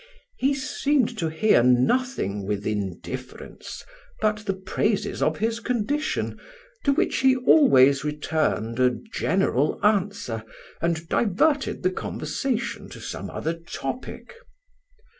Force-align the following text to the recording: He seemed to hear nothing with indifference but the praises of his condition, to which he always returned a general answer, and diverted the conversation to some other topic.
He 0.35 0.55
seemed 0.55 1.15
to 1.19 1.27
hear 1.29 1.61
nothing 1.61 2.47
with 2.47 2.65
indifference 2.65 3.83
but 4.19 4.37
the 4.47 4.55
praises 4.55 5.21
of 5.21 5.37
his 5.37 5.59
condition, 5.59 6.39
to 6.85 6.91
which 6.91 7.17
he 7.17 7.35
always 7.35 8.03
returned 8.03 8.79
a 8.79 8.89
general 9.13 9.79
answer, 9.85 10.43
and 10.81 11.07
diverted 11.07 11.83
the 11.83 11.91
conversation 11.91 12.89
to 12.89 12.99
some 12.99 13.29
other 13.29 13.53
topic. 13.53 14.33